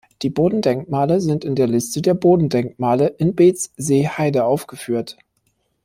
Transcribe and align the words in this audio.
Die 0.23 0.31
Bodendenkmale 0.31 1.21
sind 1.21 1.45
in 1.45 1.53
der 1.53 1.67
Liste 1.67 2.01
der 2.01 2.15
Bodendenkmale 2.15 3.05
in 3.19 3.35
Beetzseeheide 3.35 4.45
aufgeführt. 4.45 5.17